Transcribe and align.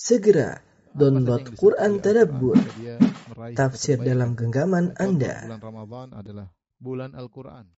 Segera 0.00 0.64
download 0.96 1.60
Quran 1.60 2.00
Tadabbur, 2.00 2.56
tafsir 3.52 4.00
dalam 4.00 4.32
genggaman 4.32 4.96
Anda. 4.96 5.44
bulan 5.44 5.60
Ramadan 5.60 6.08
adalah 6.16 6.46
bulan 6.80 7.12
Al-Quran. 7.12 7.79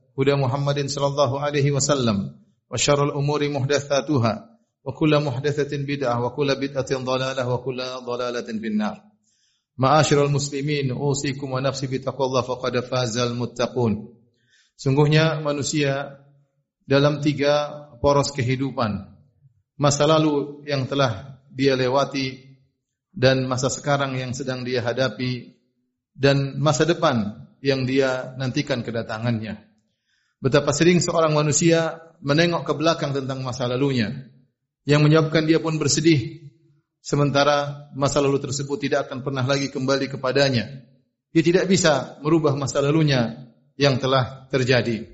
هدى 0.18 0.34
محمد 0.34 0.78
صلى 0.86 1.06
الله 1.06 1.40
عليه 1.40 1.66
وسلم 1.72 2.16
وشر 2.70 3.04
الأمور 3.04 3.48
محدثاتها 3.48 4.34
وكل 4.84 5.12
محدثة 5.24 5.72
بدعة 5.76 6.24
وكل 6.24 6.48
بدعة 6.54 6.90
ضلالة 7.04 7.42
وكل 7.54 7.80
ضلالة 8.06 8.48
في 8.60 8.66
النار 8.66 8.96
معاشر 9.78 10.26
المسلمين 10.26 10.90
أوصيكم 10.90 11.52
ونفسي 11.52 11.86
بتقوى 11.86 12.26
الله 12.26 12.42
فقد 12.42 12.74
فاز 12.80 13.16
المتقون 13.18 14.16
Sungguhnya 14.76 15.40
manusia 15.40 16.20
dalam 16.84 17.24
tiga 17.24 17.88
poros 17.98 18.28
kehidupan. 18.28 19.08
Masa 19.80 20.04
lalu 20.04 20.60
yang 20.68 20.84
telah 20.84 21.40
dia 21.48 21.72
lewati 21.72 22.60
dan 23.08 23.48
masa 23.48 23.72
sekarang 23.72 24.20
yang 24.20 24.36
sedang 24.36 24.68
dia 24.68 24.84
hadapi 24.84 25.56
dan 26.12 26.60
masa 26.60 26.84
depan 26.84 27.48
yang 27.64 27.88
dia 27.88 28.36
nantikan 28.36 28.84
kedatangannya. 28.84 29.69
Betapa 30.41 30.73
sering 30.73 30.97
seorang 30.97 31.37
manusia 31.37 32.01
menengok 32.25 32.65
ke 32.65 32.73
belakang 32.73 33.13
tentang 33.13 33.45
masa 33.45 33.69
lalunya 33.69 34.25
yang 34.89 35.05
menyebabkan 35.05 35.45
dia 35.45 35.61
pun 35.61 35.77
bersedih 35.77 36.49
sementara 36.97 37.89
masa 37.93 38.17
lalu 38.25 38.41
tersebut 38.41 38.81
tidak 38.81 39.05
akan 39.05 39.21
pernah 39.21 39.45
lagi 39.45 39.69
kembali 39.69 40.09
kepadanya. 40.09 40.81
Dia 41.29 41.43
tidak 41.45 41.69
bisa 41.69 42.17
merubah 42.25 42.57
masa 42.57 42.81
lalunya 42.81 43.53
yang 43.77 44.01
telah 44.01 44.49
terjadi. 44.49 45.05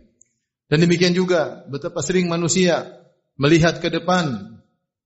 Dan 0.71 0.83
demikian 0.83 1.11
juga 1.11 1.67
betapa 1.67 1.99
sering 1.99 2.31
manusia 2.31 2.87
melihat 3.35 3.83
ke 3.83 3.91
depan 3.91 4.55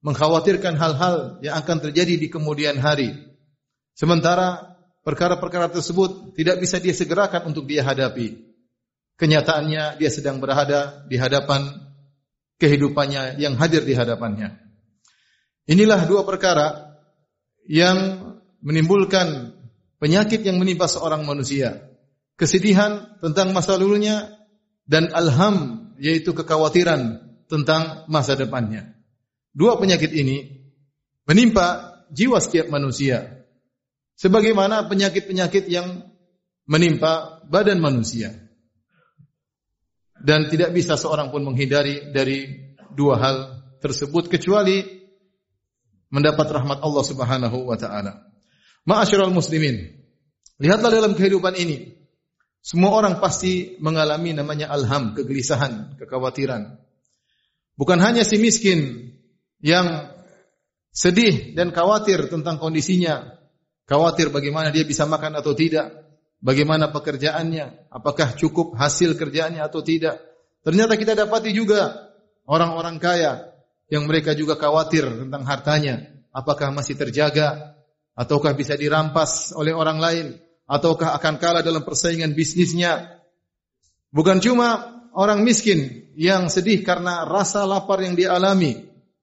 mengkhawatirkan 0.06 0.78
hal-hal 0.78 1.42
yang 1.42 1.58
akan 1.58 1.78
terjadi 1.90 2.18
di 2.18 2.30
kemudian 2.30 2.78
hari. 2.78 3.14
Sementara 3.98 4.78
perkara-perkara 5.02 5.70
tersebut 5.74 6.38
tidak 6.38 6.62
bisa 6.62 6.78
dia 6.78 6.94
segerakan 6.94 7.54
untuk 7.54 7.66
dia 7.66 7.82
hadapi. 7.86 8.51
Kenyataannya 9.22 10.02
dia 10.02 10.10
sedang 10.10 10.42
berada 10.42 11.06
di 11.06 11.14
hadapan 11.22 11.70
kehidupannya 12.58 13.38
yang 13.38 13.54
hadir 13.54 13.86
di 13.86 13.94
hadapannya. 13.94 14.58
Inilah 15.70 16.10
dua 16.10 16.26
perkara 16.26 16.98
yang 17.70 18.18
menimbulkan 18.66 19.54
penyakit 20.02 20.42
yang 20.42 20.58
menimpa 20.58 20.90
seorang 20.90 21.22
manusia. 21.22 21.94
Kesedihan 22.34 23.22
tentang 23.22 23.54
masa 23.54 23.78
lalunya 23.78 24.42
dan 24.90 25.14
alham 25.14 25.90
yaitu 26.02 26.34
kekhawatiran 26.34 27.22
tentang 27.46 28.10
masa 28.10 28.34
depannya. 28.34 28.98
Dua 29.54 29.78
penyakit 29.78 30.10
ini 30.18 30.66
menimpa 31.30 31.94
jiwa 32.10 32.42
setiap 32.42 32.74
manusia. 32.74 33.46
Sebagaimana 34.18 34.90
penyakit-penyakit 34.90 35.70
yang 35.70 36.10
menimpa 36.66 37.46
badan 37.46 37.78
manusia. 37.78 38.51
Dan 40.22 40.48
tidak 40.48 40.72
bisa 40.72 40.96
seorang 40.96 41.34
pun 41.34 41.42
menghindari 41.42 42.14
dari 42.14 42.70
dua 42.94 43.18
hal 43.18 43.36
tersebut 43.82 44.30
kecuali 44.30 44.86
mendapat 46.14 46.48
rahmat 46.48 46.80
Allah 46.86 47.04
Subhanahu 47.08 47.58
wa 47.66 47.78
taala. 47.80 48.30
Ma'asyiral 48.86 49.34
muslimin, 49.34 49.82
lihatlah 50.62 50.94
dalam 50.94 51.18
kehidupan 51.18 51.58
ini 51.58 52.02
semua 52.62 52.94
orang 52.94 53.18
pasti 53.18 53.74
mengalami 53.82 54.38
namanya 54.38 54.70
alham, 54.70 55.18
kegelisahan, 55.18 55.98
kekhawatiran. 55.98 56.78
Bukan 57.74 57.98
hanya 57.98 58.22
si 58.22 58.38
miskin 58.38 59.10
yang 59.58 60.14
sedih 60.94 61.58
dan 61.58 61.74
khawatir 61.74 62.30
tentang 62.30 62.62
kondisinya, 62.62 63.42
khawatir 63.90 64.30
bagaimana 64.30 64.70
dia 64.70 64.86
bisa 64.86 65.10
makan 65.10 65.42
atau 65.42 65.58
tidak, 65.58 66.01
bagaimana 66.42 66.90
pekerjaannya, 66.90 67.94
apakah 67.94 68.34
cukup 68.36 68.76
hasil 68.76 69.16
kerjaannya 69.16 69.62
atau 69.62 69.80
tidak. 69.86 70.20
Ternyata 70.66 70.98
kita 70.98 71.14
dapati 71.14 71.54
juga 71.54 72.12
orang-orang 72.50 72.98
kaya 72.98 73.54
yang 73.88 74.10
mereka 74.10 74.34
juga 74.34 74.58
khawatir 74.58 75.06
tentang 75.06 75.46
hartanya, 75.46 76.10
apakah 76.34 76.74
masih 76.74 76.98
terjaga 76.98 77.78
ataukah 78.18 78.58
bisa 78.58 78.76
dirampas 78.76 79.56
oleh 79.56 79.72
orang 79.72 79.98
lain 80.02 80.28
ataukah 80.68 81.16
akan 81.18 81.36
kalah 81.38 81.64
dalam 81.64 81.86
persaingan 81.86 82.34
bisnisnya. 82.34 83.22
Bukan 84.12 84.44
cuma 84.44 85.00
orang 85.16 85.46
miskin 85.46 86.12
yang 86.20 86.52
sedih 86.52 86.84
karena 86.84 87.24
rasa 87.24 87.64
lapar 87.64 88.04
yang 88.04 88.16
dia 88.16 88.36
alami, 88.36 88.76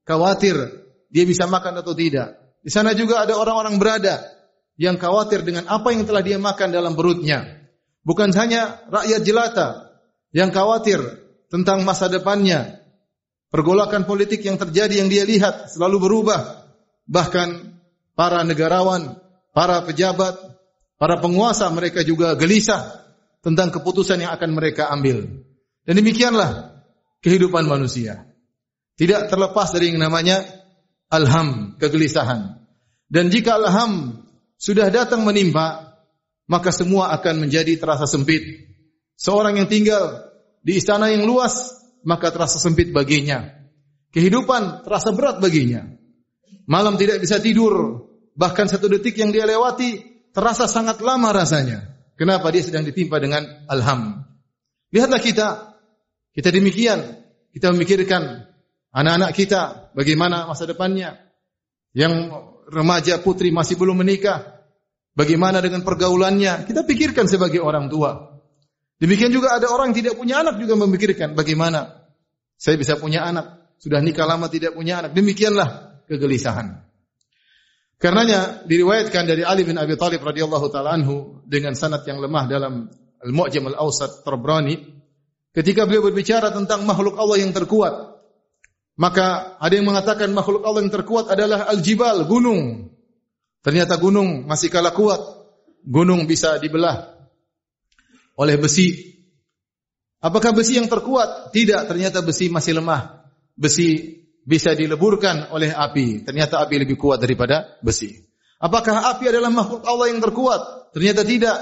khawatir 0.08 0.56
dia 1.12 1.24
bisa 1.24 1.44
makan 1.48 1.80
atau 1.80 1.92
tidak. 1.92 2.36
Di 2.60 2.70
sana 2.72 2.92
juga 2.92 3.24
ada 3.24 3.36
orang-orang 3.36 3.76
berada 3.80 4.37
yang 4.78 4.96
khawatir 4.96 5.42
dengan 5.42 5.66
apa 5.66 5.90
yang 5.90 6.06
telah 6.06 6.22
dia 6.22 6.38
makan 6.38 6.70
dalam 6.70 6.94
perutnya. 6.94 7.68
Bukan 8.06 8.30
hanya 8.32 8.86
rakyat 8.88 9.20
jelata 9.26 9.68
yang 10.30 10.54
khawatir 10.54 11.02
tentang 11.50 11.82
masa 11.82 12.06
depannya. 12.06 12.80
Pergolakan 13.50 14.06
politik 14.06 14.46
yang 14.46 14.56
terjadi 14.56 15.02
yang 15.02 15.10
dia 15.10 15.26
lihat 15.26 15.74
selalu 15.74 16.08
berubah. 16.08 16.70
Bahkan 17.10 17.48
para 18.14 18.46
negarawan, 18.46 19.18
para 19.50 19.82
pejabat, 19.82 20.36
para 21.00 21.18
penguasa 21.18 21.66
mereka 21.74 22.06
juga 22.06 22.38
gelisah 22.38 23.02
tentang 23.42 23.74
keputusan 23.74 24.20
yang 24.22 24.32
akan 24.36 24.50
mereka 24.54 24.92
ambil. 24.94 25.24
Dan 25.88 25.94
demikianlah 25.98 26.84
kehidupan 27.24 27.64
manusia. 27.66 28.28
Tidak 29.00 29.32
terlepas 29.32 29.72
dari 29.72 29.94
yang 29.94 30.04
namanya 30.04 30.44
alham, 31.08 31.74
kegelisahan. 31.80 32.60
Dan 33.08 33.32
jika 33.32 33.56
alham 33.56 34.27
sudah 34.58 34.90
datang 34.90 35.22
menimpa, 35.22 35.94
maka 36.50 36.74
semua 36.74 37.14
akan 37.14 37.46
menjadi 37.46 37.78
terasa 37.78 38.10
sempit. 38.10 38.42
Seorang 39.14 39.62
yang 39.62 39.70
tinggal 39.70 40.34
di 40.66 40.82
istana 40.82 41.14
yang 41.14 41.30
luas, 41.30 41.78
maka 42.02 42.34
terasa 42.34 42.58
sempit 42.58 42.90
baginya. 42.90 43.46
Kehidupan 44.10 44.82
terasa 44.82 45.14
berat 45.14 45.38
baginya. 45.38 45.86
Malam 46.66 46.98
tidak 46.98 47.22
bisa 47.22 47.38
tidur, 47.38 48.04
bahkan 48.34 48.66
satu 48.66 48.90
detik 48.90 49.14
yang 49.16 49.30
dia 49.30 49.46
lewati 49.46 50.04
terasa 50.34 50.66
sangat 50.66 50.98
lama 51.00 51.30
rasanya. 51.30 51.96
Kenapa 52.18 52.50
dia 52.50 52.66
sedang 52.66 52.82
ditimpa 52.82 53.22
dengan 53.22 53.46
alham? 53.70 54.26
Lihatlah 54.90 55.22
kita, 55.22 55.48
kita 56.34 56.50
demikian, 56.50 56.98
kita 57.54 57.70
memikirkan 57.70 58.50
anak-anak 58.90 59.30
kita, 59.38 59.92
bagaimana 59.94 60.50
masa 60.50 60.66
depannya. 60.66 61.14
Yang 61.94 62.34
remaja 62.68 63.18
putri 63.24 63.48
masih 63.48 63.80
belum 63.80 64.04
menikah, 64.04 64.64
bagaimana 65.16 65.58
dengan 65.64 65.82
pergaulannya, 65.82 66.68
kita 66.68 66.84
pikirkan 66.84 67.26
sebagai 67.26 67.64
orang 67.64 67.88
tua. 67.88 68.38
Demikian 68.98 69.30
juga 69.30 69.56
ada 69.56 69.70
orang 69.70 69.94
tidak 69.94 70.18
punya 70.18 70.42
anak 70.42 70.58
juga 70.58 70.74
memikirkan 70.74 71.38
bagaimana 71.38 72.06
saya 72.58 72.74
bisa 72.74 72.98
punya 72.98 73.22
anak, 73.22 73.78
sudah 73.78 74.02
nikah 74.02 74.26
lama 74.26 74.50
tidak 74.50 74.74
punya 74.74 74.98
anak. 75.02 75.14
Demikianlah 75.14 76.02
kegelisahan. 76.10 76.82
Karenanya 77.98 78.62
diriwayatkan 78.66 79.26
dari 79.26 79.42
Ali 79.42 79.66
bin 79.66 79.74
Abi 79.74 79.98
Thalib 79.98 80.22
radhiyallahu 80.22 80.66
taala 80.70 80.94
anhu 80.94 81.42
dengan 81.46 81.74
sanad 81.74 82.06
yang 82.06 82.22
lemah 82.22 82.46
dalam 82.46 82.86
Al-Mu'jam 83.18 83.66
Al-Awsat 83.74 84.22
Tabrani 84.22 84.78
ketika 85.50 85.82
beliau 85.82 86.06
berbicara 86.06 86.54
tentang 86.54 86.86
makhluk 86.86 87.18
Allah 87.18 87.42
yang 87.42 87.50
terkuat 87.50 88.07
maka 88.98 89.56
ada 89.62 89.72
yang 89.72 89.86
mengatakan 89.86 90.34
makhluk 90.34 90.66
Allah 90.66 90.82
yang 90.82 90.92
terkuat 90.92 91.30
adalah 91.30 91.70
al-jibal 91.70 92.26
gunung 92.26 92.90
ternyata 93.62 93.94
gunung 93.96 94.44
masih 94.44 94.68
kalah 94.68 94.92
kuat 94.92 95.22
gunung 95.86 96.26
bisa 96.26 96.58
dibelah 96.58 97.14
oleh 98.34 98.58
besi 98.58 99.16
apakah 100.18 100.50
besi 100.50 100.76
yang 100.76 100.90
terkuat 100.90 101.54
tidak 101.54 101.86
ternyata 101.86 102.20
besi 102.26 102.50
masih 102.50 102.82
lemah 102.82 103.22
besi 103.54 104.18
bisa 104.48 104.72
dileburkan 104.72 105.52
oleh 105.52 105.76
api. 105.76 106.24
Ternyata 106.24 106.64
api 106.64 106.80
lebih 106.80 106.96
kuat 106.96 107.20
daripada 107.20 107.76
besi. 107.84 108.16
Apakah 108.56 109.12
api 109.12 109.28
adalah 109.28 109.52
makhluk 109.52 109.84
Allah 109.84 110.08
yang 110.08 110.24
terkuat? 110.24 110.90
Ternyata 110.96 111.20
tidak. 111.28 111.56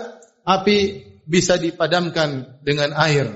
Api 0.47 1.03
bisa 1.27 1.59
dipadamkan 1.59 2.63
dengan 2.63 2.95
air. 2.95 3.27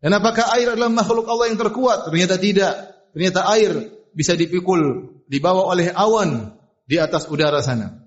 Dan 0.00 0.16
apakah 0.16 0.56
air 0.56 0.72
adalah 0.72 0.88
makhluk 0.88 1.28
Allah 1.28 1.52
yang 1.52 1.60
terkuat? 1.60 2.08
Ternyata 2.08 2.40
tidak. 2.40 2.74
Ternyata 3.10 3.46
air 3.50 3.72
bisa 4.14 4.34
dipikul, 4.34 5.12
dibawa 5.30 5.70
oleh 5.70 5.90
awan 5.94 6.54
di 6.86 6.98
atas 6.98 7.30
udara 7.30 7.62
sana. 7.62 8.00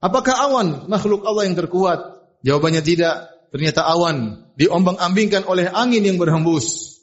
Apakah 0.00 0.48
awan 0.48 0.68
makhluk 0.88 1.28
Allah 1.28 1.44
yang 1.48 1.56
terkuat? 1.56 2.00
Jawabannya 2.40 2.80
tidak. 2.80 3.28
Ternyata 3.52 3.84
awan 3.84 4.48
diombang-ambingkan 4.56 5.44
oleh 5.44 5.68
angin 5.68 6.04
yang 6.04 6.16
berhembus. 6.16 6.96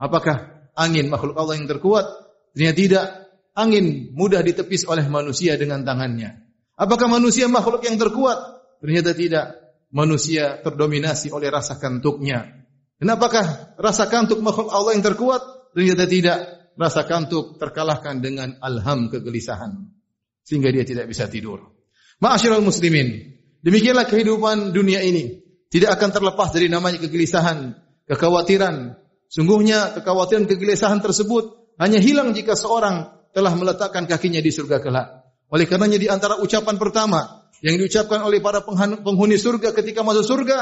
Apakah 0.00 0.66
angin 0.74 1.06
makhluk 1.12 1.38
Allah 1.38 1.60
yang 1.60 1.70
terkuat? 1.70 2.06
Ternyata 2.54 2.76
tidak. 2.78 3.06
Angin 3.54 4.14
mudah 4.14 4.40
ditepis 4.40 4.86
oleh 4.86 5.04
manusia 5.10 5.58
dengan 5.58 5.82
tangannya. 5.82 6.42
Apakah 6.78 7.06
manusia 7.10 7.50
makhluk 7.50 7.84
yang 7.84 7.98
terkuat? 8.00 8.38
Ternyata 8.80 9.12
tidak. 9.12 9.46
Manusia 9.90 10.62
terdominasi 10.62 11.34
oleh 11.34 11.50
rasa 11.50 11.76
kantuknya. 11.76 12.46
Kenapakah 13.02 13.76
rasa 13.76 14.06
kantuk 14.06 14.38
makhluk 14.40 14.70
Allah 14.70 14.96
yang 14.96 15.04
terkuat? 15.04 15.42
Ternyata 15.76 16.04
tidak. 16.06 16.38
Rasa 16.80 17.04
kantuk 17.04 17.60
terkalahkan 17.60 18.24
dengan 18.24 18.56
alham 18.64 19.12
kegelisahan. 19.12 19.84
Sehingga 20.40 20.72
dia 20.72 20.80
tidak 20.88 21.12
bisa 21.12 21.28
tidur. 21.28 21.76
Ma'asyiral 22.24 22.64
muslimin. 22.64 23.36
Demikianlah 23.60 24.08
kehidupan 24.08 24.72
dunia 24.72 25.04
ini. 25.04 25.44
Tidak 25.68 25.92
akan 25.92 26.08
terlepas 26.08 26.56
dari 26.56 26.72
namanya 26.72 26.96
kegelisahan, 27.04 27.76
kekhawatiran. 28.08 28.96
Sungguhnya 29.28 29.92
kekhawatiran 30.00 30.48
kegelisahan 30.48 31.04
tersebut 31.04 31.76
hanya 31.76 32.00
hilang 32.00 32.32
jika 32.32 32.56
seorang 32.56 33.12
telah 33.36 33.52
meletakkan 33.54 34.08
kakinya 34.08 34.40
di 34.40 34.48
surga 34.48 34.80
kelak. 34.80 35.06
Oleh 35.52 35.68
karenanya 35.68 36.00
di 36.00 36.08
antara 36.08 36.40
ucapan 36.40 36.80
pertama 36.80 37.46
yang 37.60 37.76
diucapkan 37.76 38.24
oleh 38.24 38.40
para 38.40 38.64
penghuni 39.04 39.36
surga 39.36 39.76
ketika 39.76 40.00
masuk 40.00 40.24
surga, 40.24 40.58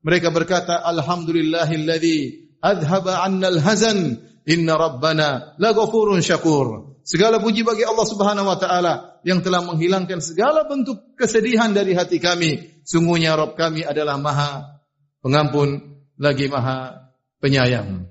mereka 0.00 0.32
berkata, 0.32 0.80
Alhamdulillahilladzi 0.88 2.18
adhaba 2.64 3.22
annal 3.22 3.60
hazan, 3.60 4.24
inna 4.50 4.74
rabbana 4.74 5.54
laghafurun 5.62 6.18
syakur. 6.18 6.98
Segala 7.06 7.38
puji 7.38 7.62
bagi 7.62 7.86
Allah 7.86 8.06
Subhanahu 8.06 8.50
wa 8.50 8.58
taala 8.58 9.22
yang 9.22 9.40
telah 9.40 9.62
menghilangkan 9.62 10.18
segala 10.18 10.66
bentuk 10.66 11.16
kesedihan 11.16 11.70
dari 11.70 11.94
hati 11.94 12.18
kami. 12.18 12.82
Sungguhnya 12.84 13.38
Rabb 13.38 13.54
kami 13.54 13.86
adalah 13.86 14.18
Maha 14.18 14.80
Pengampun 15.20 16.00
lagi 16.16 16.48
Maha 16.48 17.12
Penyayang. 17.40 18.08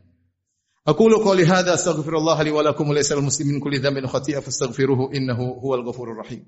Aqulu 0.85 1.21
qawli 1.21 1.45
hadza 1.45 1.77
astaghfirullah 1.77 2.37
li 2.45 2.53
wa 2.53 2.65
lakum 2.65 2.89
wa 2.89 2.97
lisal 2.97 3.21
muslimin 3.21 3.61
kulli 3.61 3.81
dhanbin 3.81 4.09
khati'a 4.09 4.41
fastaghfiruhu 4.41 5.13
innahu 5.13 5.57
huwal 5.61 5.85
ghafurur 5.85 6.17
rahim. 6.21 6.45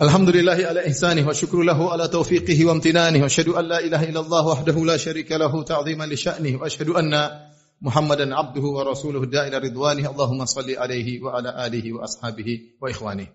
Alhamdulillahi 0.00 0.64
ala 0.64 0.80
ihsanih 0.88 1.28
wa 1.28 1.36
syukru 1.36 1.60
lahu 1.60 1.92
ala 1.92 2.08
taufiqihi 2.08 2.64
wa 2.64 2.72
amtinanih 2.72 3.20
wa 3.20 3.28
syahadu 3.28 3.60
an 3.60 3.68
la 3.68 3.84
ilaha 3.84 4.08
illallah 4.08 4.44
wahdahu 4.48 4.88
la 4.88 4.96
syarika 4.96 5.36
lahu 5.36 5.60
ta'ziman 5.60 6.08
li 6.08 6.16
sya'nih 6.16 6.56
wa 6.56 6.64
syahadu 6.72 6.96
anna 6.96 7.52
Muhammadan 7.84 8.32
abduhu 8.32 8.80
wa 8.80 8.88
rasuluhu 8.88 9.28
da'ila 9.28 9.60
ridwanih 9.60 10.08
Allahumma 10.08 10.48
salli 10.48 10.72
alaihi 10.72 11.20
wa 11.20 11.36
ala 11.36 11.52
alihi 11.52 11.92
wa 11.92 12.08
ashabihi 12.08 12.80
wa 12.80 12.88
ikhwanih. 12.88 13.28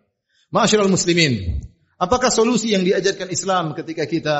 Ma'asyiral 0.50 0.89
muslimin, 0.89 1.62
apakah 2.01 2.33
solusi 2.33 2.73
yang 2.73 2.81
diajarkan 2.81 3.29
Islam 3.29 3.77
ketika 3.77 4.09
kita 4.09 4.38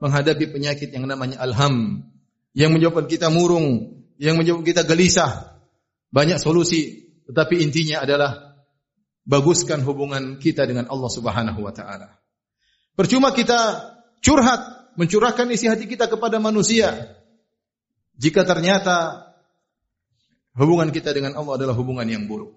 menghadapi 0.00 0.48
penyakit 0.48 0.88
yang 0.96 1.04
namanya 1.04 1.44
alham 1.44 2.08
yang 2.56 2.72
menyebabkan 2.72 3.04
kita 3.04 3.28
murung, 3.28 4.00
yang 4.16 4.40
menyebabkan 4.40 4.64
kita 4.64 4.82
gelisah? 4.88 5.60
Banyak 6.08 6.40
solusi, 6.40 7.12
tetapi 7.28 7.60
intinya 7.60 8.00
adalah 8.00 8.45
baguskan 9.26 9.82
hubungan 9.82 10.38
kita 10.38 10.64
dengan 10.64 10.86
Allah 10.86 11.10
Subhanahu 11.10 11.60
wa 11.60 11.74
taala. 11.74 12.14
Percuma 12.94 13.34
kita 13.34 13.92
curhat, 14.22 14.94
mencurahkan 14.96 15.50
isi 15.52 15.68
hati 15.68 15.84
kita 15.90 16.08
kepada 16.08 16.38
manusia 16.40 17.12
jika 18.16 18.46
ternyata 18.46 19.28
hubungan 20.56 20.88
kita 20.88 21.12
dengan 21.12 21.36
Allah 21.36 21.60
adalah 21.60 21.76
hubungan 21.76 22.06
yang 22.08 22.24
buruk. 22.24 22.56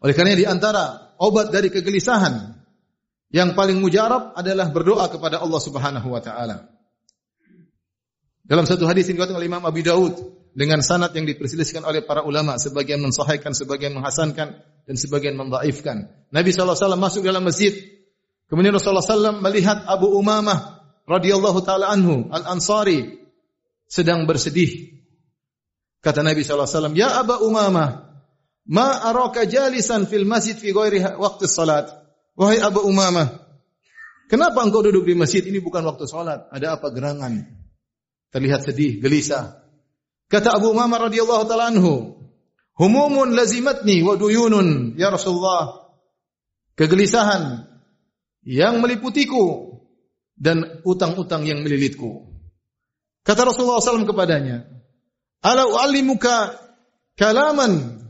Oleh 0.00 0.16
karena 0.16 0.34
di 0.34 0.48
antara 0.48 1.14
obat 1.20 1.52
dari 1.52 1.68
kegelisahan 1.68 2.56
yang 3.30 3.54
paling 3.54 3.78
mujarab 3.78 4.34
adalah 4.34 4.72
berdoa 4.72 5.06
kepada 5.12 5.38
Allah 5.38 5.60
Subhanahu 5.62 6.08
wa 6.10 6.18
taala. 6.24 6.66
Dalam 8.42 8.66
satu 8.66 8.88
hadis 8.90 9.06
yang 9.06 9.22
dikatakan 9.22 9.38
oleh 9.38 9.46
Imam 9.46 9.62
Abu 9.62 9.84
Daud 9.86 10.18
dengan 10.50 10.82
sanad 10.82 11.14
yang 11.14 11.22
diperselisihkan 11.22 11.86
oleh 11.86 12.02
para 12.02 12.26
ulama, 12.26 12.58
sebagian 12.58 12.98
mensahihkan, 12.98 13.54
sebagian 13.54 13.94
menghasankan 13.94 14.58
dan 14.86 14.94
sebagian 14.96 15.36
mendhaifkan. 15.36 16.08
Nabi 16.30 16.50
sallallahu 16.52 16.76
alaihi 16.76 16.86
wasallam 16.86 17.02
masuk 17.02 17.22
dalam 17.26 17.44
masjid. 17.44 17.72
Kemudian 18.46 18.74
Rasulullah 18.74 19.04
sallallahu 19.04 19.44
melihat 19.44 19.86
Abu 19.86 20.10
Umamah 20.14 20.82
radhiyallahu 21.06 21.62
taala 21.62 21.90
anhu 21.90 22.26
al-Ansari 22.30 23.22
sedang 23.86 24.26
bersedih 24.26 25.00
Kata 26.00 26.24
Nabi 26.24 26.40
SAW, 26.40 26.96
Ya 26.96 27.20
Aba 27.20 27.44
Umamah, 27.44 28.08
ma 28.72 28.88
araka 29.04 29.44
jalisan 29.44 30.08
fil 30.08 30.24
masjid 30.24 30.56
fi 30.56 30.72
ghairi 30.72 31.04
waktu 31.20 31.44
salat. 31.44 31.92
Wahai 32.40 32.56
Abu 32.56 32.88
Umamah, 32.88 33.28
kenapa 34.32 34.64
engkau 34.64 34.80
duduk 34.80 35.04
di 35.04 35.12
masjid 35.12 35.44
ini 35.44 35.60
bukan 35.60 35.84
waktu 35.84 36.08
salat? 36.08 36.48
Ada 36.48 36.80
apa 36.80 36.88
gerangan? 36.88 37.44
Terlihat 38.32 38.64
sedih, 38.64 38.96
gelisah. 39.04 39.60
Kata 40.32 40.56
Abu 40.56 40.72
Umamah 40.72 41.12
radhiyallahu 41.12 41.44
taala 41.44 41.68
anhu, 41.68 42.19
humumun 42.80 43.36
lazimatni 43.36 44.00
wa 44.00 44.16
duyunun 44.16 44.96
ya 44.96 45.12
Rasulullah. 45.12 45.92
Kegelisahan 46.80 47.68
yang 48.48 48.80
meliputiku 48.80 49.76
dan 50.32 50.80
utang-utang 50.88 51.44
yang 51.44 51.60
melilitku. 51.60 52.32
Kata 53.20 53.44
Rasulullah 53.44 53.84
SAW 53.84 54.08
kepadanya, 54.08 54.64
Ala 55.44 55.68
u'allimuka 55.68 56.56
kalaman 57.20 58.00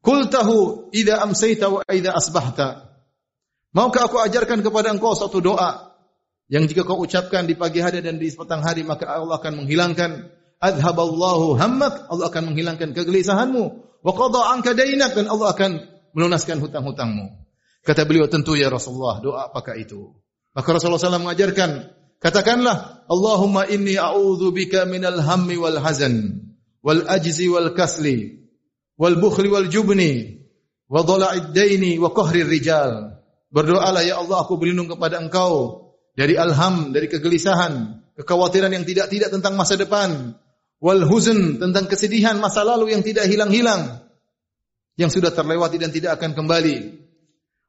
Kultahu 0.00 0.88
idza 0.96 1.20
amsayta 1.20 1.68
wa 1.68 1.84
idza 1.84 2.16
asbahta. 2.16 2.88
Maukah 3.76 4.08
aku 4.08 4.16
ajarkan 4.18 4.64
kepada 4.64 4.90
engkau 4.90 5.12
satu 5.12 5.44
doa 5.44 5.92
yang 6.50 6.66
jika 6.66 6.82
kau 6.82 6.98
ucapkan 7.04 7.46
di 7.46 7.54
pagi 7.54 7.78
hari 7.84 8.02
dan 8.02 8.18
di 8.18 8.32
petang 8.32 8.64
hari 8.64 8.82
maka 8.82 9.06
Allah 9.06 9.38
akan 9.38 9.62
menghilangkan 9.62 10.39
adhaballahu 10.60 11.56
hammak 11.56 12.06
Allah 12.12 12.28
akan 12.28 12.52
menghilangkan 12.52 12.92
kegelisahanmu 12.92 13.62
wa 14.04 14.12
qada 14.12 14.40
anka 14.54 14.76
dainak 14.76 15.16
dan 15.16 15.26
Allah 15.26 15.56
akan 15.56 15.70
melunaskan 16.12 16.60
hutang-hutangmu. 16.60 17.26
Kata 17.80 18.04
beliau 18.04 18.28
tentu 18.28 18.54
ya 18.54 18.68
Rasulullah 18.68 19.24
doa 19.24 19.48
apakah 19.48 19.74
itu? 19.80 20.12
Maka 20.52 20.68
Rasulullah 20.76 21.00
SAW 21.00 21.24
mengajarkan 21.24 22.00
Katakanlah, 22.20 23.08
Allahumma 23.08 23.64
inni 23.64 23.96
a'udhu 23.96 24.52
bika 24.52 24.84
minal 24.84 25.24
hammi 25.24 25.56
wal 25.56 25.80
hazan, 25.80 26.44
wal 26.84 27.00
ajzi 27.08 27.48
wal 27.48 27.72
kasli, 27.72 28.44
wal 29.00 29.16
bukhli 29.16 29.48
wal 29.48 29.64
jubni, 29.72 30.44
wa 30.84 31.00
dhala'id 31.00 31.56
daini 31.56 31.96
wa 31.96 32.12
qahri 32.12 32.44
rijal. 32.44 33.16
Berdoalah 33.48 34.04
ya 34.04 34.20
Allah 34.20 34.44
aku 34.44 34.60
berlindung 34.60 34.92
kepada 34.92 35.16
engkau 35.16 35.88
dari 36.12 36.36
alham, 36.36 36.92
dari 36.92 37.08
kegelisahan, 37.08 38.04
kekhawatiran 38.20 38.68
yang 38.68 38.84
tidak-tidak 38.84 39.32
tentang 39.32 39.56
masa 39.56 39.80
depan, 39.80 40.36
wal 40.80 41.04
huzn 41.04 41.60
tentang 41.60 41.86
kesedihan 41.86 42.40
masa 42.40 42.64
lalu 42.64 42.96
yang 42.96 43.04
tidak 43.04 43.28
hilang-hilang, 43.28 44.00
yang 44.96 45.12
sudah 45.12 45.30
terlewati 45.30 45.76
dan 45.76 45.92
tidak 45.92 46.16
akan 46.18 46.32
kembali. 46.32 46.76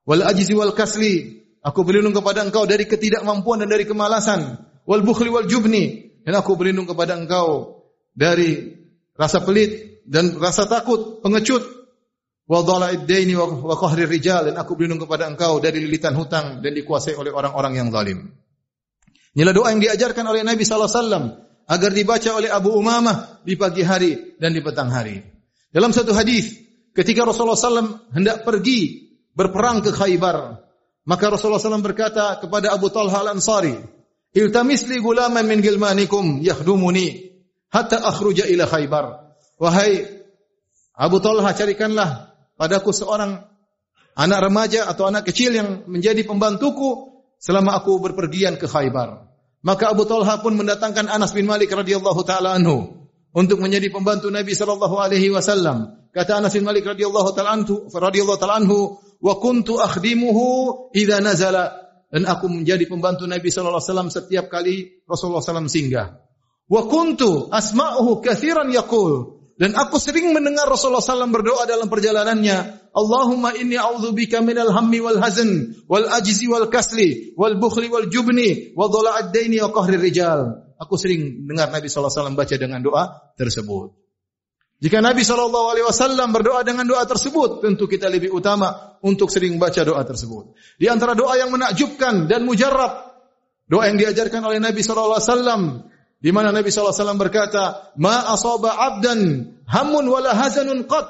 Wal 0.07 0.23
ajzi 0.25 0.55
wal 0.57 0.73
kasli, 0.73 1.41
Aku 1.61 1.85
berlindung 1.85 2.17
kepada 2.17 2.41
engkau 2.41 2.65
dari 2.65 2.89
ketidakmampuan 2.89 3.61
dan 3.61 3.69
dari 3.69 3.85
kemalasan. 3.85 4.57
Wal 4.89 5.05
bukhli 5.05 5.29
wal 5.29 5.45
jubni. 5.45 6.09
Dan 6.25 6.33
aku 6.37 6.57
berlindung 6.57 6.89
kepada 6.89 7.13
engkau 7.13 7.81
dari 8.13 8.77
rasa 9.13 9.45
pelit 9.45 10.01
dan 10.09 10.41
rasa 10.41 10.65
takut, 10.65 11.21
pengecut. 11.21 11.61
Wal 12.49 12.65
dhala'id 12.65 13.05
daini 13.05 13.37
wa 13.37 13.77
qahri 13.77 14.09
rijal. 14.09 14.49
Dan 14.49 14.57
aku 14.57 14.73
berlindung 14.73 15.05
kepada 15.05 15.29
engkau 15.29 15.61
dari 15.61 15.85
lilitan 15.85 16.17
hutang 16.17 16.65
dan 16.65 16.73
dikuasai 16.73 17.13
oleh 17.13 17.29
orang-orang 17.29 17.77
yang 17.77 17.87
zalim. 17.93 18.33
Inilah 19.37 19.53
doa 19.53 19.69
yang 19.69 19.85
diajarkan 19.85 20.25
oleh 20.33 20.41
Nabi 20.41 20.65
SAW 20.65 21.50
agar 21.71 21.95
dibaca 21.95 22.35
oleh 22.35 22.51
Abu 22.51 22.75
Umamah 22.75 23.39
di 23.47 23.55
pagi 23.55 23.87
hari 23.87 24.35
dan 24.35 24.51
di 24.51 24.59
petang 24.59 24.91
hari. 24.91 25.23
Dalam 25.71 25.95
satu 25.95 26.11
hadis, 26.11 26.59
ketika 26.91 27.23
Rasulullah 27.23 27.55
SAW 27.55 28.11
hendak 28.11 28.43
pergi 28.43 29.07
berperang 29.31 29.79
ke 29.79 29.95
Khaybar, 29.95 30.59
Maka 31.01 31.33
Rasulullah 31.33 31.57
SAW 31.57 31.81
berkata 31.81 32.37
kepada 32.37 32.69
Abu 32.69 32.93
Talha 32.93 33.25
al-Ansari, 33.25 33.73
Iltamis 34.31 34.85
li 34.87 35.01
gulaman 35.01 35.43
min 35.43 35.59
gilmanikum 35.59 36.39
yahdumuni 36.39 37.35
hatta 37.73 38.05
akhruja 38.05 38.47
ila 38.47 38.69
khaybar. 38.69 39.35
Wahai 39.59 40.07
Abu 40.95 41.17
Talha, 41.19 41.51
carikanlah 41.51 42.31
padaku 42.55 42.93
seorang 42.93 43.43
anak 44.15 44.39
remaja 44.39 44.87
atau 44.87 45.09
anak 45.09 45.27
kecil 45.27 45.57
yang 45.57 45.83
menjadi 45.89 46.23
pembantuku 46.23 47.17
selama 47.41 47.81
aku 47.81 47.97
berpergian 47.99 48.55
ke 48.55 48.69
Khaybar. 48.69 49.30
Maka 49.61 49.93
Abu 49.93 50.09
Talha 50.09 50.41
pun 50.41 50.57
mendatangkan 50.57 51.05
Anas 51.05 51.37
bin 51.37 51.45
Malik 51.45 51.69
radhiyallahu 51.69 52.21
taala 52.25 52.57
anhu 52.57 53.09
untuk 53.31 53.61
menjadi 53.61 53.93
pembantu 53.93 54.33
Nabi 54.33 54.57
sallallahu 54.57 54.97
alaihi 54.97 55.29
wasallam. 55.29 56.09
Kata 56.11 56.41
Anas 56.41 56.57
bin 56.57 56.65
Malik 56.65 56.83
radhiyallahu 56.83 57.29
taala 57.37 57.55
anhu, 57.55 57.87
radhiyallahu 57.87 58.39
taala 58.41 58.59
anhu, 58.59 58.97
"Wa 59.21 59.37
kuntu 59.37 59.77
akhdimuhu 59.79 60.89
idza 60.97 61.21
nazala." 61.21 61.77
Dan 62.11 62.27
aku 62.27 62.51
menjadi 62.51 62.83
pembantu 62.91 63.23
Nabi 63.23 63.47
sallallahu 63.47 63.79
alaihi 63.79 63.87
wasallam 63.87 64.09
setiap 64.11 64.45
kali 64.51 65.07
Rasulullah 65.07 65.39
sallallahu 65.39 65.71
singgah. 65.71 66.19
Wa 66.67 66.81
kuntu 66.87 67.47
asma'uhu 67.47 68.19
katsiran 68.19 68.67
yaqul. 68.67 69.40
Dan 69.61 69.77
aku 69.77 70.01
sering 70.01 70.33
mendengar 70.33 70.65
Rasulullah 70.65 71.05
SAW 71.05 71.29
berdoa 71.29 71.69
dalam 71.69 71.85
perjalanannya. 71.85 72.89
Allahumma 72.97 73.53
inni 73.53 73.77
a'udzubika 73.77 74.41
minal 74.41 74.73
hammi 74.73 74.97
wal 74.97 75.21
hazn, 75.21 75.77
wal 75.85 76.09
ajzi 76.17 76.49
wal 76.49 76.65
kasli, 76.65 77.37
wal 77.37 77.61
bukhli 77.61 77.85
wal 77.85 78.09
jubni, 78.09 78.73
wa 78.73 78.89
dhala'ad 78.89 79.29
daini 79.29 79.61
wa 79.61 79.69
qahri 79.69 80.01
rijal. 80.01 80.65
Aku 80.81 80.97
sering 80.97 81.45
dengar 81.45 81.69
Nabi 81.69 81.93
SAW 81.93 82.33
baca 82.33 82.55
dengan 82.57 82.81
doa 82.81 83.21
tersebut. 83.37 83.93
Jika 84.81 84.97
Nabi 84.97 85.21
SAW 85.21 86.33
berdoa 86.33 86.65
dengan 86.65 86.89
doa 86.89 87.05
tersebut, 87.05 87.61
tentu 87.61 87.85
kita 87.85 88.09
lebih 88.09 88.33
utama 88.33 88.97
untuk 89.05 89.29
sering 89.29 89.61
baca 89.61 89.85
doa 89.85 90.01
tersebut. 90.01 90.57
Di 90.81 90.89
antara 90.89 91.13
doa 91.13 91.37
yang 91.37 91.53
menakjubkan 91.53 92.25
dan 92.25 92.49
mujarrab, 92.49 93.13
doa 93.69 93.85
yang 93.85 94.01
diajarkan 94.01 94.41
oleh 94.41 94.57
Nabi 94.57 94.81
SAW 94.81 95.21
di 96.21 96.29
mana 96.29 96.53
Nabi 96.53 96.69
SAW 96.69 97.17
berkata, 97.17 97.97
Ma 97.97 98.29
asaba 98.29 98.77
abdan 98.77 99.49
hamun 99.65 100.05
wala 100.05 100.37
hazanun 100.37 100.85
qat. 100.85 101.09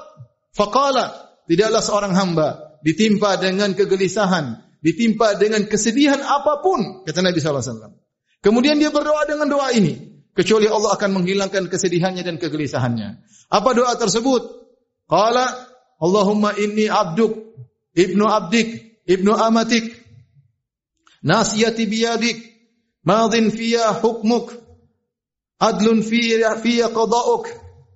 Faqala, 0.56 1.36
tidaklah 1.52 1.84
seorang 1.84 2.16
hamba 2.16 2.80
ditimpa 2.80 3.36
dengan 3.36 3.76
kegelisahan, 3.76 4.56
ditimpa 4.80 5.36
dengan 5.36 5.68
kesedihan 5.68 6.24
apapun, 6.24 7.04
kata 7.04 7.20
Nabi 7.20 7.44
SAW. 7.44 7.92
Kemudian 8.40 8.80
dia 8.80 8.90
berdoa 8.90 9.28
dengan 9.28 9.52
doa 9.52 9.70
ini. 9.76 10.10
Kecuali 10.32 10.64
Allah 10.64 10.96
akan 10.96 11.22
menghilangkan 11.22 11.68
kesedihannya 11.68 12.24
dan 12.24 12.40
kegelisahannya. 12.40 13.20
Apa 13.52 13.76
doa 13.76 13.92
tersebut? 14.00 14.64
Qala, 15.12 15.44
Allahumma 16.00 16.56
inni 16.56 16.88
abduk, 16.88 17.36
ibnu 17.92 18.24
abdik, 18.32 19.04
ibnu 19.04 19.36
amatik, 19.36 19.92
nasiyati 21.20 21.84
biyadik, 21.84 22.40
madhin 23.04 23.52
fiyah 23.52 24.00
hukmuk, 24.00 24.56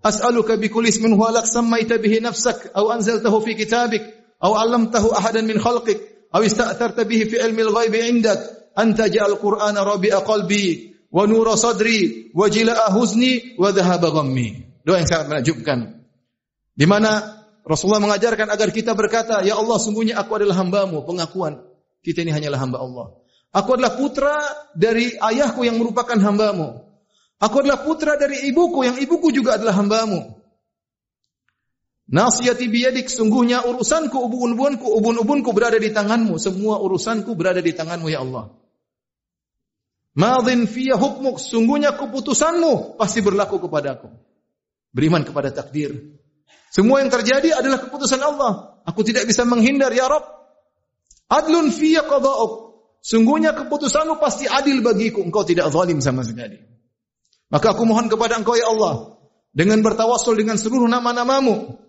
as'aluka 0.06 0.62
bi 0.62 0.70
kulli 0.70 0.94
ismin 0.94 1.18
huwa 1.18 1.34
lak 1.34 1.50
sammaita 1.50 1.98
bihi 1.98 2.22
nafsak 2.22 2.70
aw 2.78 2.94
anzaltahu 2.94 3.42
fi 3.42 3.58
kitabik 3.58 4.06
aw 4.38 4.54
'allamtahu 4.54 5.10
ahadan 5.18 5.50
min 5.50 5.58
khalqik 5.58 6.30
aw 6.30 6.46
ista'tharta 6.46 7.10
bihi 7.10 7.26
fi 7.26 7.42
ilmi 7.42 7.66
al-ghaib 7.66 7.94
'indak. 7.98 8.40
Anta 8.76 9.08
ja'al 9.08 9.40
qur'ana 9.40 9.88
rabi'a 9.88 10.20
qalbi 10.28 10.94
wa 11.08 11.24
nura 11.26 11.56
sadri 11.56 12.30
wa 12.36 12.46
jila'a 12.52 12.92
huzni 12.94 13.56
wa 13.56 13.72
dhahaba 13.72 14.12
ghammi. 14.12 14.48
Doa 14.84 15.00
yang 15.02 15.10
sangat 15.10 15.32
menakjubkan. 15.32 16.06
Di 16.76 16.86
mana 16.86 17.24
Rasulullah 17.64 18.04
mengajarkan 18.04 18.52
agar 18.52 18.70
kita 18.76 18.94
berkata 18.94 19.42
ya 19.42 19.56
Allah 19.58 19.80
sungguhnya 19.80 20.20
aku 20.22 20.38
adalah 20.38 20.60
hambamu. 20.60 21.08
Pengakuan. 21.08 21.66
Kita 22.04 22.22
ini 22.22 22.36
hanyalah 22.36 22.60
hamba 22.62 22.78
Allah. 22.84 23.08
Aku 23.56 23.80
adalah 23.80 23.96
putra 23.96 24.36
dari 24.76 25.16
ayahku 25.16 25.64
yang 25.64 25.80
merupakan 25.80 26.20
hambamu 26.20 26.85
Aku 27.46 27.62
adalah 27.62 27.86
putra 27.86 28.18
dari 28.18 28.50
ibuku 28.50 28.82
yang 28.82 28.98
ibuku 28.98 29.30
juga 29.30 29.62
adalah 29.62 29.78
hambamu. 29.78 30.34
Nasiyati 32.06 32.66
biyadik 32.70 33.10
sungguhnya 33.10 33.66
urusanku 33.66 34.18
ubun-ubunku 34.18 34.86
ubun-ubunku 34.86 35.50
berada 35.54 35.78
di 35.82 35.90
tanganmu 35.90 36.38
semua 36.38 36.78
urusanku 36.82 37.34
berada 37.38 37.62
di 37.62 37.74
tanganmu 37.74 38.10
ya 38.10 38.26
Allah. 38.26 38.54
Madhin 40.16 40.66
fiya 40.66 40.98
hukmuk 40.98 41.38
sungguhnya 41.42 41.94
keputusanmu 41.98 42.98
pasti 42.98 43.20
berlaku 43.26 43.62
kepadaku. 43.62 44.10
Beriman 44.96 45.28
kepada 45.28 45.52
takdir. 45.52 46.18
Semua 46.72 47.04
yang 47.04 47.12
terjadi 47.12 47.58
adalah 47.58 47.84
keputusan 47.84 48.22
Allah. 48.22 48.80
Aku 48.88 49.04
tidak 49.04 49.28
bisa 49.28 49.44
menghindar 49.44 49.92
ya 49.92 50.08
Rabb. 50.08 50.24
Adlun 51.30 51.68
fiya 51.74 52.06
qada'uk. 52.08 52.54
Sungguhnya 53.06 53.54
keputusanmu 53.54 54.18
pasti 54.18 54.48
adil 54.48 54.80
bagiku. 54.82 55.20
Engkau 55.22 55.44
tidak 55.44 55.68
zalim 55.74 56.00
sama 56.00 56.24
sekali. 56.24 56.75
Maka 57.50 57.78
aku 57.78 57.84
mohon 57.86 58.10
kepada 58.10 58.42
engkau 58.42 58.58
ya 58.58 58.72
Allah. 58.74 59.18
Dengan 59.56 59.80
bertawasul 59.86 60.36
dengan 60.36 60.58
seluruh 60.58 60.90
nama-namamu. 60.90 61.80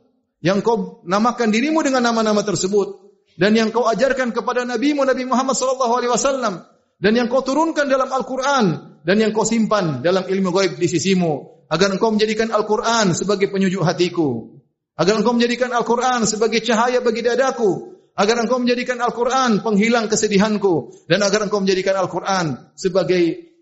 Yang 0.44 0.58
kau 0.62 0.76
namakan 1.08 1.48
dirimu 1.50 1.80
dengan 1.82 2.04
nama-nama 2.04 2.44
tersebut. 2.44 3.02
Dan 3.36 3.56
yang 3.56 3.72
kau 3.72 3.84
ajarkan 3.88 4.32
kepada 4.32 4.64
Nabi 4.64 4.96
Nabi 4.96 5.24
Muhammad 5.24 5.56
SAW. 5.56 6.64
Dan 6.96 7.12
yang 7.12 7.28
kau 7.28 7.42
turunkan 7.42 7.88
dalam 7.88 8.08
Al-Quran. 8.08 8.66
Dan 9.02 9.16
yang 9.20 9.32
kau 9.32 9.48
simpan 9.48 10.04
dalam 10.04 10.28
ilmu 10.28 10.50
gaib 10.52 10.72
di 10.76 10.88
sisimu. 10.88 11.66
Agar 11.66 11.90
engkau 11.90 12.14
menjadikan 12.14 12.52
Al-Quran 12.54 13.16
sebagai 13.16 13.50
penyujuk 13.50 13.82
hatiku. 13.82 14.54
Agar 14.96 15.18
engkau 15.18 15.34
menjadikan 15.34 15.74
Al-Quran 15.74 16.24
sebagai 16.24 16.62
cahaya 16.62 17.02
bagi 17.02 17.26
dadaku. 17.26 17.96
Agar 18.16 18.40
engkau 18.40 18.56
menjadikan 18.62 18.96
Al-Quran 19.02 19.60
penghilang 19.60 20.08
kesedihanku. 20.08 21.04
Dan 21.10 21.20
agar 21.20 21.44
engkau 21.44 21.60
menjadikan 21.60 22.00
Al-Quran 22.00 22.72
sebagai 22.78 23.55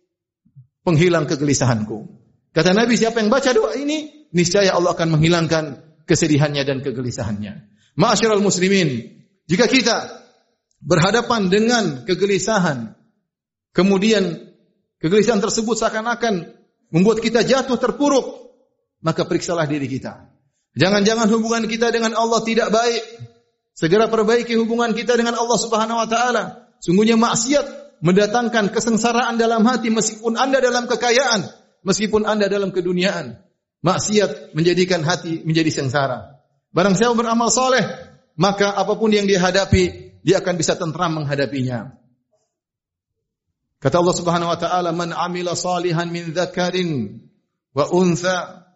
penghilang 0.85 1.25
kegelisahanku. 1.27 2.07
Kata 2.55 2.71
Nabi, 2.71 2.95
siapa 2.95 3.19
yang 3.19 3.33
baca 3.33 3.51
doa 3.51 3.75
ini, 3.75 4.29
niscaya 4.31 4.77
Allah 4.77 4.95
akan 4.95 5.19
menghilangkan 5.19 5.65
kesedihannya 6.07 6.63
dan 6.63 6.85
kegelisahannya. 6.85 7.67
Ma'asyiral 7.99 8.45
muslimin, 8.45 9.11
jika 9.51 9.67
kita 9.67 10.23
berhadapan 10.79 11.51
dengan 11.51 11.85
kegelisahan, 12.07 12.95
kemudian 13.75 14.55
kegelisahan 15.03 15.43
tersebut 15.43 15.75
seakan-akan 15.81 16.55
membuat 16.95 17.25
kita 17.25 17.43
jatuh 17.43 17.81
terpuruk, 17.81 18.55
maka 19.03 19.27
periksalah 19.27 19.67
diri 19.67 19.91
kita. 19.91 20.31
Jangan-jangan 20.79 21.27
hubungan 21.31 21.67
kita 21.67 21.91
dengan 21.91 22.15
Allah 22.15 22.39
tidak 22.47 22.71
baik. 22.71 23.03
Segera 23.75 24.07
perbaiki 24.07 24.55
hubungan 24.55 24.95
kita 24.95 25.19
dengan 25.19 25.35
Allah 25.35 25.59
Subhanahu 25.59 25.99
wa 25.99 26.07
taala. 26.07 26.45
Sungguhnya 26.79 27.19
maksiat 27.19 27.84
mendatangkan 28.05 28.69
kesengsaraan 28.69 29.41
dalam 29.41 29.65
hati 29.65 29.89
meskipun 29.89 30.37
anda 30.37 30.61
dalam 30.61 30.85
kekayaan, 30.85 31.49
meskipun 31.89 32.29
anda 32.29 32.53
dalam 32.53 32.69
keduniaan. 32.69 33.41
Maksiat 33.81 34.53
menjadikan 34.53 35.01
hati 35.05 35.45
menjadi 35.45 35.73
sengsara. 35.73 36.41
Barang 36.73 36.97
siapa 36.97 37.17
beramal 37.17 37.49
soleh, 37.49 37.85
maka 38.37 38.77
apapun 38.77 39.13
yang 39.13 39.25
dia 39.25 39.41
hadapi, 39.41 40.17
dia 40.21 40.41
akan 40.41 40.55
bisa 40.57 40.77
tentram 40.77 41.17
menghadapinya. 41.21 41.97
Kata 43.81 44.01
Allah 44.01 44.17
Subhanahu 44.17 44.53
wa 44.53 44.59
taala, 44.61 44.91
"Man 44.97 45.13
'amila 45.13 45.53
salihan 45.53 46.09
min 46.09 46.33
dzakarin 46.33 47.21
wa 47.77 47.85
untha 47.93 48.69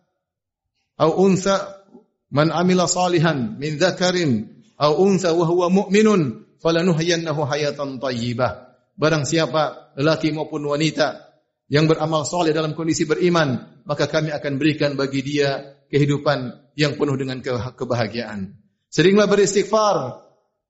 aw 1.01 1.11
untha 1.17 1.89
man 2.29 2.53
'amila 2.53 2.85
salihan 2.85 3.57
min 3.57 3.81
dzakarin 3.81 4.61
aw 4.77 4.93
untha 5.01 5.33
wa 5.33 5.49
huwa 5.49 5.73
mu'minun 5.73 6.45
falanuhyiyannahu 6.61 7.49
hayatan 7.49 7.97
thayyibah." 7.97 8.68
Barang 8.99 9.25
siapa 9.25 9.95
lelaki 9.95 10.35
maupun 10.35 10.67
wanita 10.67 11.29
yang 11.71 11.87
beramal 11.87 12.27
soleh 12.27 12.51
dalam 12.51 12.75
kondisi 12.75 13.07
beriman, 13.07 13.81
maka 13.87 14.11
kami 14.11 14.35
akan 14.35 14.59
berikan 14.59 14.99
bagi 14.99 15.23
dia 15.23 15.79
kehidupan 15.89 16.73
yang 16.75 16.99
penuh 16.99 17.17
dengan 17.17 17.39
kebahagiaan. 17.73 18.59
Seringlah 18.91 19.31
beristighfar. 19.31 20.27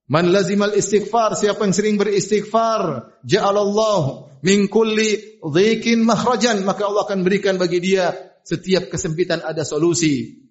Man 0.09 0.33
lazimal 0.33 0.73
istighfar, 0.73 1.37
siapa 1.37 1.69
yang 1.69 1.77
sering 1.77 2.01
beristighfar, 2.01 3.13
ja'alallahu 3.29 4.41
min 4.41 4.65
kulli 4.73 5.39
dhikin 5.45 6.01
makhrajan, 6.01 6.65
maka 6.65 6.89
Allah 6.89 7.05
akan 7.05 7.21
berikan 7.29 7.61
bagi 7.61 7.77
dia 7.77 8.17
setiap 8.41 8.89
kesempitan 8.89 9.45
ada 9.45 9.69
solusi. 9.69 10.49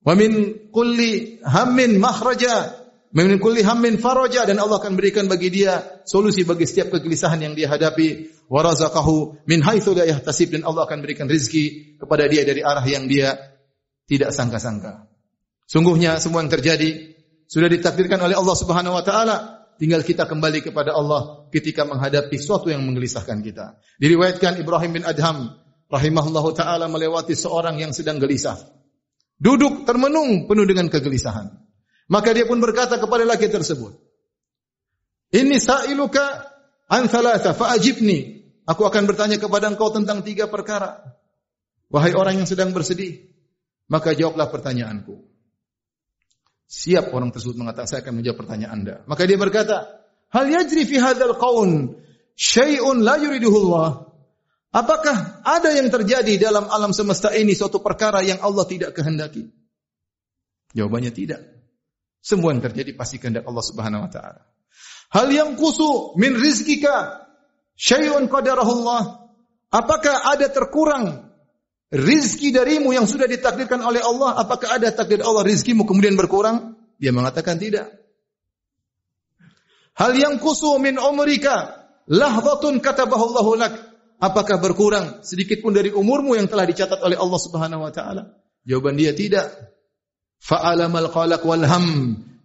Wa 0.00 0.16
min 0.16 0.64
kulli 0.72 1.44
hammin 1.44 2.00
makhraja, 2.00 2.72
Min 3.08 3.40
kulli 3.40 3.64
hammin 3.64 3.96
faraja 3.96 4.44
dan 4.44 4.60
Allah 4.60 4.84
akan 4.84 4.92
berikan 4.92 5.32
bagi 5.32 5.48
dia 5.48 6.04
solusi 6.04 6.44
bagi 6.44 6.68
setiap 6.68 6.92
kegelisahan 6.92 7.40
yang 7.40 7.56
dia 7.56 7.72
hadapi. 7.72 8.36
Wa 8.52 8.60
razaqahu 8.60 9.44
min 9.48 9.64
haitsu 9.64 9.96
la 9.96 10.04
yahtasib 10.04 10.52
dan 10.52 10.64
Allah 10.68 10.84
akan 10.84 11.00
berikan 11.00 11.24
rezeki 11.24 11.96
kepada 11.96 12.28
dia 12.28 12.44
dari 12.44 12.60
arah 12.60 12.84
yang 12.84 13.08
dia 13.08 13.36
tidak 14.08 14.32
sangka-sangka. 14.32 15.08
Sungguhnya 15.68 16.20
semua 16.20 16.44
yang 16.44 16.52
terjadi 16.52 17.16
sudah 17.48 17.68
ditakdirkan 17.68 18.20
oleh 18.20 18.36
Allah 18.36 18.56
Subhanahu 18.56 18.96
wa 18.96 19.04
taala. 19.04 19.36
Tinggal 19.78 20.02
kita 20.02 20.26
kembali 20.26 20.58
kepada 20.58 20.90
Allah 20.90 21.46
ketika 21.54 21.86
menghadapi 21.86 22.34
sesuatu 22.34 22.66
yang 22.66 22.82
menggelisahkan 22.82 23.38
kita. 23.46 23.78
Diriwayatkan 24.02 24.58
Ibrahim 24.58 24.90
bin 25.00 25.04
Adham 25.06 25.54
rahimahullahu 25.86 26.50
taala 26.52 26.90
melewati 26.90 27.38
seorang 27.38 27.78
yang 27.78 27.94
sedang 27.94 28.18
gelisah. 28.18 28.58
Duduk 29.38 29.86
termenung 29.86 30.50
penuh 30.50 30.66
dengan 30.66 30.90
kegelisahan. 30.90 31.67
Maka 32.08 32.32
dia 32.32 32.48
pun 32.48 32.56
berkata 32.58 32.96
kepada 32.96 33.28
laki 33.28 33.52
tersebut, 33.52 33.92
Ini 35.28 35.60
sa'iluka 35.60 36.24
an 36.88 37.04
thalatha 37.12 37.52
fa'ajibni. 37.52 38.40
Aku 38.64 38.84
akan 38.84 39.04
bertanya 39.08 39.36
kepada 39.36 39.68
engkau 39.68 39.92
tentang 39.92 40.24
tiga 40.24 40.48
perkara. 40.48 41.04
Wahai 41.88 42.12
orang 42.12 42.44
yang 42.44 42.48
sedang 42.48 42.72
bersedih, 42.72 43.32
maka 43.88 44.12
jawablah 44.12 44.52
pertanyaanku. 44.52 45.24
Siap 46.68 47.16
orang 47.16 47.32
tersebut 47.32 47.56
mengatakan 47.56 47.88
saya 47.88 48.00
akan 48.04 48.20
menjawab 48.20 48.44
pertanyaan 48.44 48.72
Anda. 48.84 48.94
Maka 49.08 49.24
dia 49.24 49.40
berkata, 49.40 49.88
"Hal 50.28 50.52
yajri 50.52 50.84
fi 50.84 51.00
hadzal 51.00 51.32
qaun 51.40 51.96
syai'un 52.36 53.00
la 53.00 53.16
yuridullah?" 53.16 54.08
Apakah 54.68 55.40
ada 55.48 55.72
yang 55.72 55.88
terjadi 55.88 56.36
dalam 56.36 56.68
alam 56.68 56.92
semesta 56.92 57.32
ini 57.32 57.56
suatu 57.56 57.80
perkara 57.80 58.20
yang 58.20 58.44
Allah 58.44 58.68
tidak 58.68 58.92
kehendaki? 58.92 59.48
Jawabannya 60.76 61.08
tidak. 61.08 61.57
Semua 62.18 62.52
yang 62.52 62.62
terjadi 62.62 62.92
pasti 62.98 63.22
kehendak 63.22 63.46
Allah 63.46 63.64
Subhanahu 63.64 64.04
wa 64.06 64.10
taala. 64.10 64.42
Hal 65.08 65.32
yang 65.32 65.56
kusu 65.56 66.18
min 66.20 66.36
rizkika 66.36 67.24
syai'un 67.78 68.28
qadarahullah. 68.28 69.30
Apakah 69.68 70.32
ada 70.32 70.48
terkurang 70.48 71.28
rizki 71.92 72.52
darimu 72.52 72.92
yang 72.92 73.08
sudah 73.08 73.24
ditakdirkan 73.24 73.80
oleh 73.80 74.04
Allah? 74.04 74.36
Apakah 74.40 74.76
ada 74.76 74.92
takdir 74.92 75.24
Allah 75.24 75.44
rizkimu 75.44 75.88
kemudian 75.88 76.16
berkurang? 76.16 76.76
Dia 77.00 77.14
mengatakan 77.14 77.56
tidak. 77.56 77.88
Hal 79.96 80.14
yang 80.14 80.38
kusu 80.38 80.78
min 80.78 81.00
umrika 81.00 81.88
lahzatun 82.06 82.78
katabahullahu 82.82 83.52
lak. 83.58 83.74
Apakah 84.18 84.58
berkurang 84.58 85.22
sedikit 85.22 85.62
pun 85.62 85.70
dari 85.70 85.94
umurmu 85.94 86.34
yang 86.34 86.50
telah 86.50 86.66
dicatat 86.66 86.98
oleh 87.06 87.14
Allah 87.14 87.38
Subhanahu 87.38 87.86
wa 87.86 87.92
taala? 87.94 88.34
Jawaban 88.66 88.98
dia 88.98 89.14
tidak. 89.14 89.77
Fa'alamal 90.38 91.10
qalaq 91.10 91.42
wal 91.44 91.66
ham. 91.66 91.86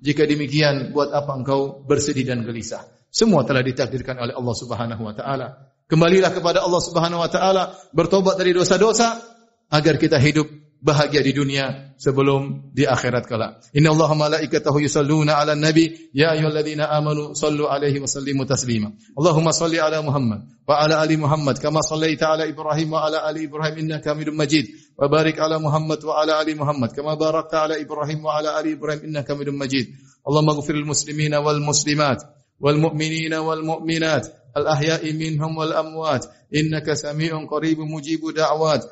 Jika 0.03 0.27
demikian, 0.27 0.91
buat 0.91 1.15
apa 1.15 1.31
engkau 1.31 1.85
bersedih 1.87 2.27
dan 2.27 2.43
gelisah? 2.43 2.83
Semua 3.07 3.45
telah 3.45 3.61
ditakdirkan 3.61 4.19
oleh 4.19 4.33
Allah 4.35 4.55
Subhanahu 4.57 5.01
wa 5.05 5.13
taala. 5.13 5.47
Kembalilah 5.85 6.33
kepada 6.33 6.65
Allah 6.65 6.81
Subhanahu 6.81 7.21
wa 7.21 7.29
taala, 7.29 7.63
bertobat 7.93 8.35
dari 8.35 8.51
dosa-dosa 8.51 9.21
agar 9.69 9.95
kita 10.01 10.17
hidup 10.17 10.49
bahagia 10.83 11.23
di 11.23 11.31
dunia 11.31 11.95
sebelum 11.95 12.75
di 12.75 12.83
akhirat 12.83 13.23
kelak. 13.23 13.63
Inna 13.71 13.95
Allah 13.95 14.11
malaikatahu 14.11 14.83
yusalluna 14.83 15.39
ala 15.39 15.55
nabi 15.55 16.11
ya 16.11 16.35
ayyuhalladzina 16.35 16.91
amanu 16.91 17.31
sallu 17.31 17.71
alaihi 17.71 18.03
wa 18.03 18.07
sallimu 18.11 18.43
taslima. 18.43 18.91
Allahumma 19.15 19.55
salli 19.55 19.79
ala 19.79 20.03
Muhammad 20.03 20.43
wa 20.67 20.75
ala 20.75 20.99
ali 20.99 21.15
Muhammad 21.15 21.55
kama 21.63 21.79
sallaita 21.79 22.35
ala 22.35 22.43
Ibrahim 22.43 22.91
wa 22.91 23.07
ala 23.07 23.23
ali 23.23 23.47
Ibrahim 23.47 23.87
innaka 23.87 24.11
Hamidum 24.11 24.35
Majid. 24.35 24.67
Wa 24.99 25.07
barik 25.07 25.39
ala 25.39 25.55
Muhammad 25.55 26.03
wa 26.03 26.19
ala 26.19 26.43
ali 26.43 26.51
Muhammad 26.51 26.91
kama 26.91 27.15
barakta 27.15 27.63
ala 27.63 27.79
Ibrahim 27.79 28.19
wa 28.19 28.35
ala 28.35 28.59
ali 28.59 28.75
Ibrahim 28.75 29.07
innaka 29.07 29.39
Hamidum 29.39 29.55
Majid. 29.55 29.87
Allahumma 30.27 30.59
ighfir 30.59 30.75
lil 30.75 30.85
muslimina 30.85 31.39
wal 31.39 31.63
muslimat 31.63 32.19
wal 32.59 32.75
mu'minina 32.75 33.39
wal 33.39 33.63
mu'minat 33.63 34.27
al 34.51 34.67
ahya'i 34.67 35.15
minhum 35.15 35.55
wal 35.55 35.71
amwat 35.71 36.27
innaka 36.51 36.93
sami'un 36.95 37.47
qaribun 37.47 37.89
mujibu 37.89 38.35
da'wat 38.35 38.83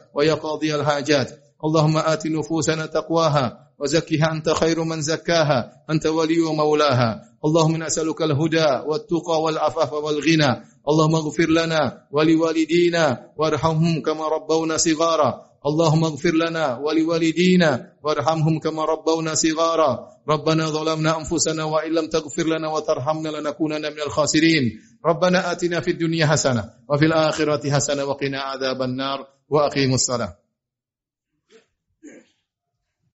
اللهم 1.65 1.98
آت 1.98 2.27
نفوسنا 2.27 2.86
تقواها 2.86 3.72
وزكها 3.80 4.32
أنت 4.32 4.50
خير 4.50 4.84
من 4.84 5.01
زكاها 5.01 5.86
أنت 5.89 6.06
ولي 6.06 6.41
ومولاها. 6.41 7.22
اللهم 7.46 7.84
نسألك 7.84 8.22
الهدى 8.22 8.70
والتقى 8.88 9.41
والعفاف 9.41 9.94
والغنى. 9.94 10.51
اللهم 10.89 11.15
اغفر 11.15 11.50
لنا 11.50 12.08
ولوالدينا 12.12 13.32
وارحمهم 13.38 14.01
كما 14.01 14.27
ربونا 14.27 14.77
صغارا. 14.77 15.51
اللهم 15.65 16.03
اغفر 16.03 16.34
لنا 16.34 16.77
ولوالدينا 16.77 17.70
وارحمهم 18.03 18.60
كما 18.60 18.86
ربونا 18.86 19.34
صغارا. 19.34 20.08
ربنا 20.30 20.70
ظلمنا 20.70 21.18
أنفسنا 21.18 21.63
وإن 21.63 21.91
لم 21.91 22.08
تغفر 22.10 22.44
لنا 22.44 22.68
وترحمنا 22.70 23.30
لنكونن 23.30 23.82
من 23.82 24.01
الخاسرين. 24.06 24.63
ربنا 25.06 25.51
آتنا 25.51 25.80
في 25.80 25.91
الدنيا 25.91 26.25
حسنة 26.25 26.63
وفي 26.89 27.06
الآخرة 27.06 27.72
حسنة 27.72 28.06
وقنا 28.06 28.39
عذاب 28.41 28.82
النار. 28.82 29.27
وأقيموا 29.50 29.96
الصلاة. 29.96 30.40